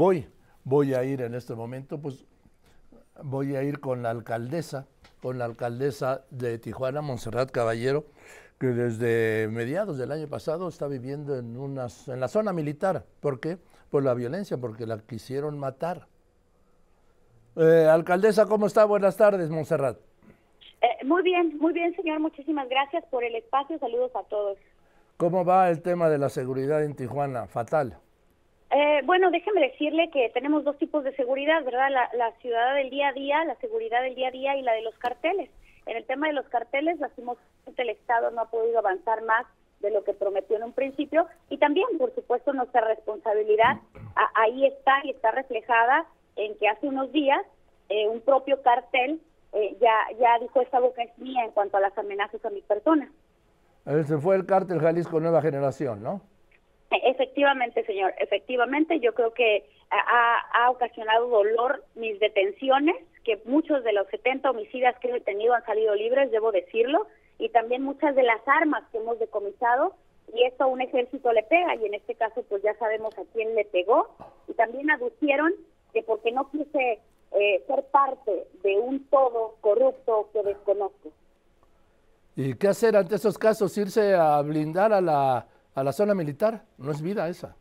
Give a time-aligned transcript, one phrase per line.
[0.00, 0.26] Voy,
[0.64, 2.24] voy a ir en este momento, pues
[3.22, 4.86] voy a ir con la alcaldesa,
[5.20, 8.06] con la alcaldesa de Tijuana, Montserrat Caballero,
[8.58, 13.04] que desde mediados del año pasado está viviendo en, unas, en la zona militar.
[13.20, 13.58] ¿Por qué?
[13.90, 16.06] Por la violencia, porque la quisieron matar.
[17.56, 18.86] Eh, alcaldesa, ¿cómo está?
[18.86, 19.98] Buenas tardes, Montserrat.
[20.80, 22.20] Eh, muy bien, muy bien, señor.
[22.20, 23.78] Muchísimas gracias por el espacio.
[23.78, 24.56] Saludos a todos.
[25.18, 27.48] ¿Cómo va el tema de la seguridad en Tijuana?
[27.48, 27.98] Fatal.
[28.70, 31.90] Eh, bueno, déjeme decirle que tenemos dos tipos de seguridad, ¿verdad?
[31.90, 34.72] La, la ciudad del día a día, la seguridad del día a día y la
[34.72, 35.50] de los carteles.
[35.86, 39.46] En el tema de los carteles, lastimosamente el Estado no ha podido avanzar más
[39.80, 43.78] de lo que prometió en un principio y también, por supuesto, nuestra responsabilidad
[44.34, 47.40] ahí está y está reflejada en que hace unos días
[47.88, 49.20] eh, un propio cartel
[49.52, 52.60] eh, ya, ya dijo esta boca es mía en cuanto a las amenazas a mi
[52.60, 53.10] persona.
[53.86, 56.20] Ese fue el cártel Jalisco Nueva Generación, ¿no?
[56.90, 63.92] Efectivamente, señor, efectivamente, yo creo que ha, ha, ocasionado dolor mis detenciones, que muchos de
[63.92, 67.06] los 70 homicidas que he detenido han salido libres, debo decirlo,
[67.38, 69.94] y también muchas de las armas que hemos decomisado,
[70.34, 73.22] y esto a un ejército le pega, y en este caso pues ya sabemos a
[73.32, 74.08] quién le pegó,
[74.48, 75.52] y también aducieron
[75.92, 76.98] que porque no quise
[77.32, 81.12] eh, ser parte de un todo corrupto que desconozco.
[82.34, 83.76] ¿Y qué hacer ante esos casos?
[83.78, 86.62] ¿Irse a blindar a la, a la zona militar?
[86.78, 87.56] No es vida esa.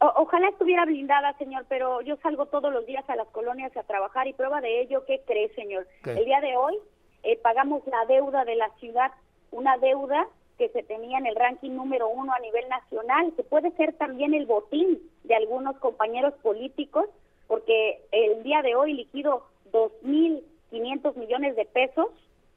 [0.00, 4.26] ojalá estuviera blindada, señor, pero yo salgo todos los días a las colonias a trabajar
[4.26, 5.86] y prueba de ello, ¿qué cree, señor?
[6.04, 6.78] El día de hoy
[7.22, 9.12] eh, pagamos la deuda de la ciudad,
[9.50, 10.26] una deuda
[10.58, 14.34] que se tenía en el ranking número uno a nivel nacional, que puede ser también
[14.34, 17.06] el botín de algunos compañeros políticos
[17.52, 22.06] porque el día de hoy liquido 2.500 millones de pesos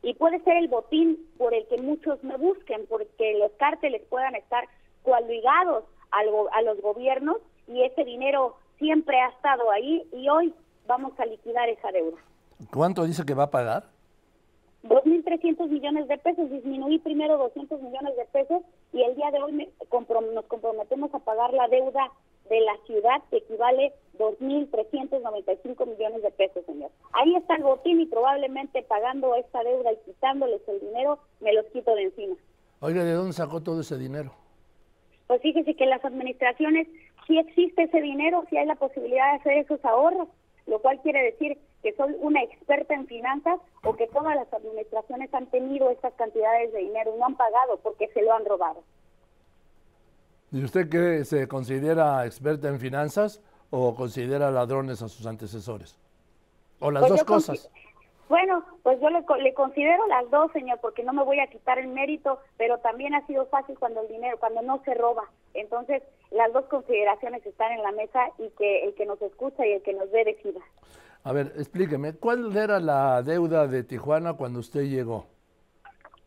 [0.06, 4.36] y puede ser el botín por el que muchos me busquen, porque los cárteles puedan
[4.36, 4.70] estar
[5.02, 10.54] coaligados a los gobiernos y ese dinero siempre ha estado ahí y hoy
[10.86, 12.18] vamos a liquidar esa deuda.
[12.72, 13.86] ¿Cuánto dice que va a pagar?
[14.84, 16.52] 2.300 millones de pesos.
[16.52, 18.62] Disminuí primero 200 millones de pesos
[18.94, 22.12] y el día de hoy nos comprometemos a pagar la deuda
[22.50, 26.92] de la ciudad que equivale 2.395 millones de pesos, señor.
[27.14, 31.66] Ahí está el botín y probablemente pagando esta deuda y quitándoles el dinero, me los
[31.68, 32.36] quito de encima.
[32.80, 34.32] Oiga, ¿de dónde sacó todo ese dinero?
[35.28, 36.88] Pues fíjese que las administraciones,
[37.26, 40.28] si existe ese dinero, si hay la posibilidad de hacer esos ahorros,
[40.68, 45.34] lo cual quiere decir que soy una experta en finanzas o que todas las administraciones
[45.34, 48.84] han tenido estas cantidades de dinero y no han pagado porque se lo han robado.
[50.52, 55.98] ¿Y usted qué se considera experta en finanzas o considera ladrones a sus antecesores?
[56.80, 57.70] ¿O las pues dos cosas?
[58.28, 61.88] Bueno, pues yo le, considero las dos, señor, porque no me voy a quitar el
[61.90, 65.26] mérito, pero también ha sido fácil cuando el dinero, cuando no se roba.
[65.54, 66.02] Entonces,
[66.32, 69.84] las dos consideraciones están en la mesa y que el que nos escucha y el
[69.84, 70.60] que nos ve decida.
[71.24, 75.28] A ver, explíqueme, ¿cuál era la deuda de Tijuana cuando usted llegó?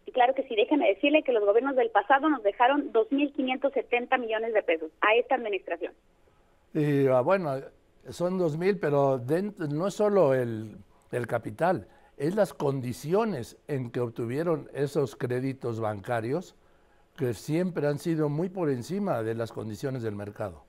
[0.09, 4.55] Y claro que sí, déjeme decirle que los gobiernos del pasado nos dejaron 2.570 millones
[4.55, 5.93] de pesos a esta administración.
[6.73, 7.57] Y ah, bueno,
[8.09, 9.21] son 2.000, pero
[9.69, 10.79] no es solo el,
[11.13, 16.57] el capital, es las condiciones en que obtuvieron esos créditos bancarios
[17.19, 20.65] que siempre han sido muy por encima de las condiciones del mercado.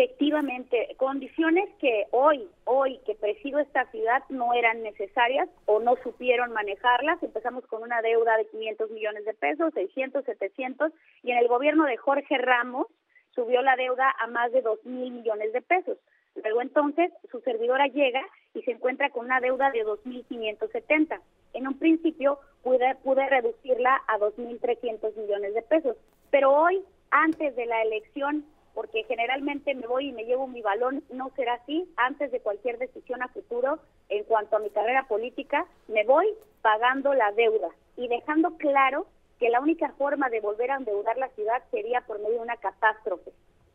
[0.00, 6.54] Efectivamente, condiciones que hoy, hoy que presido esta ciudad no eran necesarias o no supieron
[6.54, 7.22] manejarlas.
[7.22, 10.90] Empezamos con una deuda de 500 millones de pesos, 600, 700,
[11.22, 12.86] y en el gobierno de Jorge Ramos
[13.34, 15.98] subió la deuda a más de 2 mil millones de pesos.
[16.42, 18.22] Luego entonces su servidora llega
[18.54, 21.20] y se encuentra con una deuda de 2.570.
[21.52, 25.98] En un principio pude, pude reducirla a 2.300 millones de pesos,
[26.30, 28.46] pero hoy, antes de la elección,
[28.80, 31.86] porque generalmente me voy y me llevo mi balón, no será así.
[31.98, 36.26] Antes de cualquier decisión a futuro, en cuanto a mi carrera política, me voy
[36.62, 39.06] pagando la deuda y dejando claro
[39.38, 42.56] que la única forma de volver a endeudar la ciudad sería por medio de una
[42.56, 43.32] catástrofe.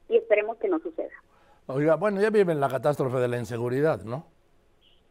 [0.09, 1.13] Y esperemos que no suceda.
[1.67, 4.25] Oiga, bueno, ya viven la catástrofe de la inseguridad, ¿no?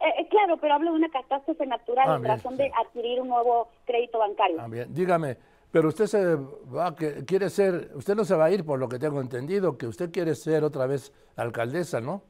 [0.01, 3.29] Eh, eh, claro, pero hablo de una catástrofe natural ah, en razón de adquirir un
[3.29, 4.57] nuevo crédito bancario.
[4.61, 4.93] Ah, bien.
[4.93, 5.37] Dígame,
[5.75, 8.89] pero usted se va, que quiere ser, usted no se va a ir por lo
[8.89, 12.23] que tengo entendido, que usted quiere ser otra vez alcaldesa, ¿no?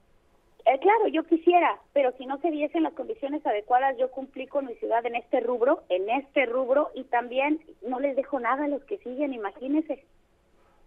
[0.65, 4.65] Eh, claro, yo quisiera, pero si no se diesen las condiciones adecuadas, yo cumplí con
[4.65, 8.69] mi ciudad en este rubro, en este rubro, y también no les dejo nada a
[8.69, 10.03] los que siguen, imagínense.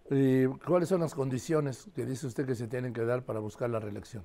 [0.10, 3.70] ¿Y cuáles son las condiciones que dice usted que se tienen que dar para buscar
[3.70, 4.24] la reelección?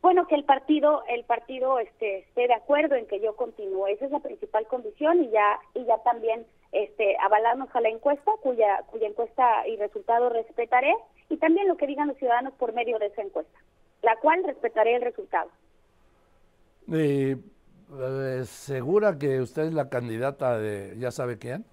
[0.00, 4.06] Bueno, que el partido, el partido este, esté de acuerdo en que yo continúe, esa
[4.06, 8.84] es la principal condición y ya, y ya también este, avalarnos a la encuesta, cuya,
[8.90, 10.94] cuya encuesta y resultado respetaré,
[11.28, 13.58] y también lo que digan los ciudadanos por medio de esa encuesta.
[14.02, 15.50] la cual respetaré el resultado.
[16.92, 17.36] Eh,
[18.44, 21.64] ¿Segura que usted es la candidata de ya sabe quién?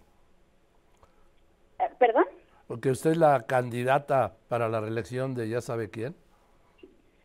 [1.79, 2.25] Eh, ¿Perdón?
[2.81, 6.15] ¿Que usted es la candidata para la reelección de ya sabe quién?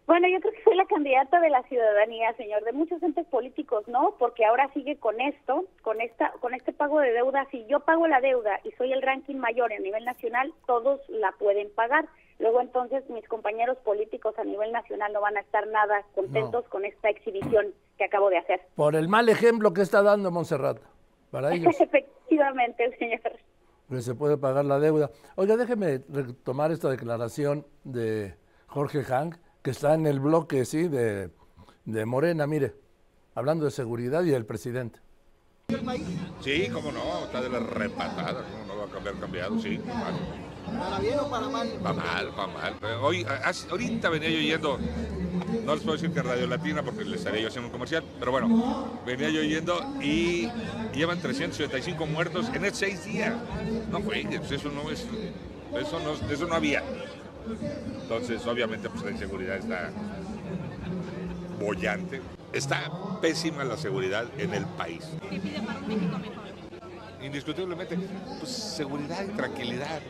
[0.06, 3.82] Bueno, yo creo que soy la candidata de la ciudadanía, señor, de muchos entes políticos,
[3.88, 4.14] ¿no?
[4.20, 7.44] Porque ahora sigue con esto, con esta, con este pago de deuda.
[7.50, 11.32] Si yo pago la deuda y soy el ranking mayor a nivel nacional, todos la
[11.32, 12.06] pueden pagar.
[12.38, 16.84] Luego entonces mis compañeros políticos a nivel nacional no van a estar nada contentos con
[16.84, 18.60] esta exhibición que acabo de hacer.
[18.76, 20.78] Por el mal ejemplo que está dando Montserrat
[21.32, 21.80] para ellos.
[21.80, 23.32] Efectivamente, señor.
[23.88, 25.10] Que se puede pagar la deuda.
[25.34, 28.36] Oiga, déjeme retomar esta declaración de
[28.68, 31.30] Jorge Hank que está en el bloque, sí, de,
[31.84, 32.74] de Morena, mire,
[33.34, 35.00] hablando de seguridad y del presidente.
[36.40, 39.78] Sí, cómo no, está de la repatada, cómo no va a cambiar cambiado, sí.
[40.78, 41.68] ¿Para bien o para mal?
[41.84, 42.74] Va mal, va mal.
[43.02, 43.26] Hoy,
[43.70, 44.78] ahorita venía yo yendo,
[45.64, 48.32] no les puedo decir que Radio Latina porque les estaría yo haciendo un comercial, pero
[48.32, 50.48] bueno, venía yo yendo y
[50.94, 53.34] llevan 375 muertos en seis días.
[53.90, 55.06] No fue, eso no es,
[55.78, 56.82] eso no, eso no había.
[58.02, 59.90] Entonces, obviamente, pues la inseguridad está
[61.58, 62.20] bollante.
[62.52, 62.90] Está
[63.20, 65.04] pésima la seguridad en el país.
[65.28, 66.40] ¿Qué pide para un México mejor?
[67.22, 67.98] Indiscutiblemente,
[68.38, 70.00] pues seguridad y tranquilidad,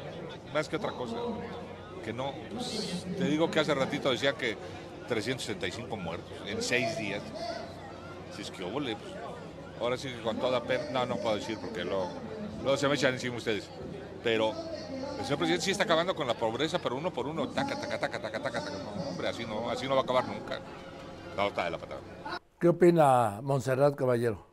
[0.55, 1.17] más que otra cosa.
[2.05, 4.57] Que no, pues, te digo que hace ratito decía que
[5.09, 7.21] 365 muertos en seis días.
[8.35, 8.97] Si es que hubo, pues,
[9.81, 12.11] ahora sí que con toda pena, no, no puedo decir porque luego,
[12.63, 13.69] luego se me echan encima ustedes.
[14.23, 14.51] Pero
[15.19, 17.99] el señor presidente sí está acabando con la pobreza, pero uno por uno, taca, taca,
[17.99, 18.79] taca, taca, taca, taca.
[18.79, 20.61] No, hombre, así no, así no va a acabar nunca.
[21.37, 22.01] No, está de la patada.
[22.59, 24.47] ¿Qué opina Montserrat Caballero?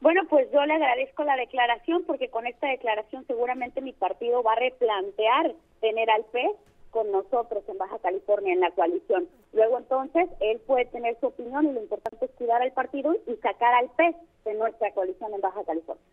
[0.00, 4.52] Bueno, pues yo le agradezco la declaración porque con esta declaración seguramente mi partido va
[4.52, 6.52] a replantear tener al PES
[6.90, 9.28] con nosotros en Baja California en la coalición.
[9.52, 13.34] Luego entonces él puede tener su opinión y lo importante es cuidar al partido y
[13.36, 14.14] sacar al PES
[14.44, 16.04] de nuestra coalición en Baja California.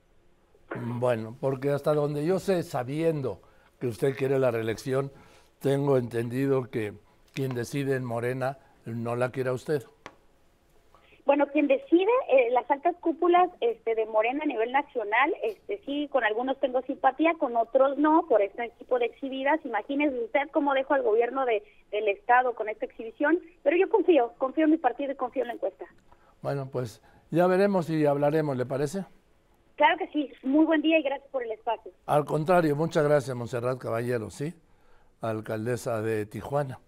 [1.05, 3.39] Bueno, porque hasta donde yo sé, sabiendo
[3.79, 5.11] que usted quiere la reelección,
[5.59, 6.93] tengo entendido que
[7.31, 9.83] quien decide en Morena no la quiere a usted.
[11.23, 16.09] Bueno, quien decide eh, las altas cúpulas este, de Morena a nivel nacional, este, sí,
[16.11, 19.63] con algunos tengo simpatía, con otros no, por este tipo de exhibidas.
[19.63, 21.61] Imagínese usted cómo dejo al gobierno de,
[21.91, 25.49] del Estado con esta exhibición, pero yo confío, confío en mi partido y confío en
[25.49, 25.85] la encuesta.
[26.41, 26.99] Bueno, pues
[27.29, 29.05] ya veremos y hablaremos, ¿le parece?
[29.75, 31.91] Claro que sí, muy buen día y gracias por el espacio.
[32.05, 34.53] Al contrario, muchas gracias, Monserrat Caballero, ¿sí?
[35.21, 36.79] Alcaldesa de Tijuana.